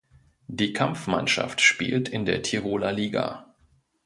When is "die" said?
0.47-0.73